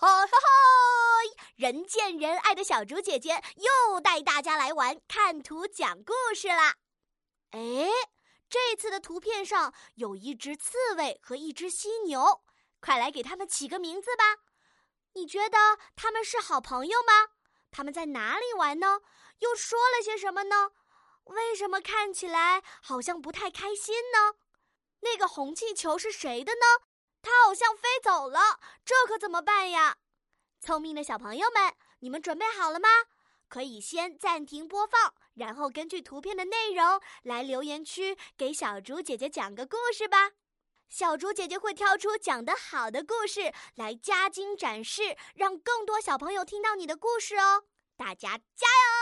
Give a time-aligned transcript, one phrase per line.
[0.00, 0.48] 哈哈哈！
[1.56, 6.76] 人见人爱的小猪姐姐又带大家来玩看图讲故事啦。
[7.50, 7.86] 哎，
[8.48, 12.42] 这次的图片上有一只刺猬和一只犀牛，
[12.80, 14.38] 快来给它们起个名字吧。
[15.12, 15.58] 你觉得
[15.94, 17.34] 他们是好朋友吗？
[17.70, 19.02] 他们在哪里玩呢？
[19.40, 20.70] 又说了些什么呢？
[21.24, 24.38] 为什么看起来好像不太开心呢？
[25.00, 26.86] 那个红气球是谁的呢？
[27.22, 29.98] 它好像飞走了，这可怎么办呀？
[30.60, 32.88] 聪明的小朋友们，你们准备好了吗？
[33.48, 40.32] 可以先暂停播放，然后根据图片的内容来留言区给小猪姐姐讲个故事吧。
[40.88, 47.64] 小猪姐姐会挑出讲得好的故事来加精展示，让更多小朋友听到你的故事哦。
[47.96, 48.99] 大家加油！